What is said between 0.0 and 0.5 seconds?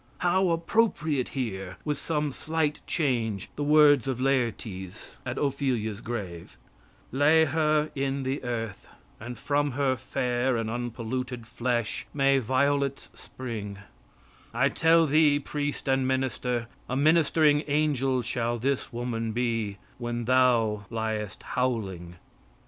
How